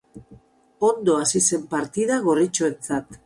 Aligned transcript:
Ondo 0.87 1.17
hasi 1.19 1.43
zen 1.51 1.69
partida 1.75 2.19
gorritxoentzat. 2.29 3.19